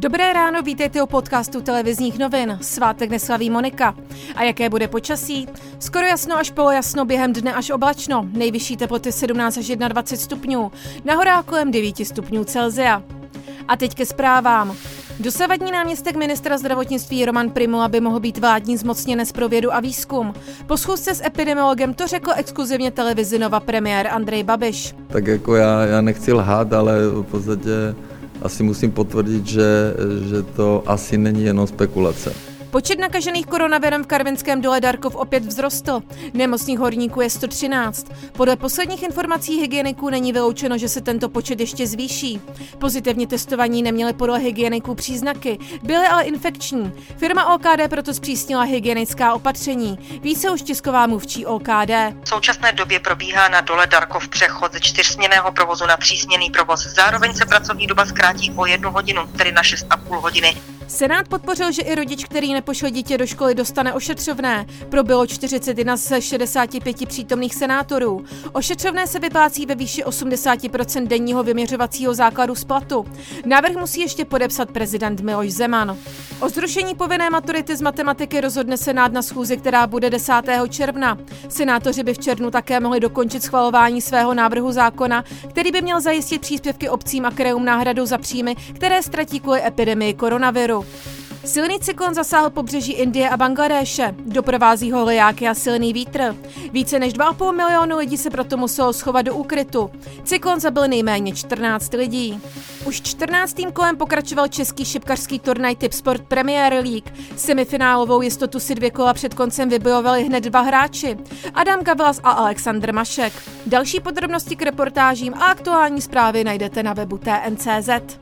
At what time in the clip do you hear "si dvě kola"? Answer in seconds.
108.60-109.14